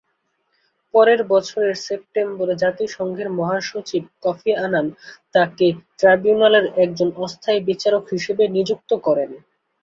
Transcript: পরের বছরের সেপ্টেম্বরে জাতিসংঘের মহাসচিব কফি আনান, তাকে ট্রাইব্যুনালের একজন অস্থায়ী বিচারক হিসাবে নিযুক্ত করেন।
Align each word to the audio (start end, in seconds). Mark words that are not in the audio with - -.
পরের 0.93 1.21
বছরের 1.29 1.75
সেপ্টেম্বরে 1.79 2.53
জাতিসংঘের 2.63 3.29
মহাসচিব 3.31 4.03
কফি 4.23 4.51
আনান, 4.57 4.87
তাকে 5.35 5.65
ট্রাইব্যুনালের 5.99 6.65
একজন 6.83 7.09
অস্থায়ী 7.17 7.59
বিচারক 7.69 8.03
হিসাবে 8.13 8.43
নিযুক্ত 8.47 8.91
করেন। 9.07 9.29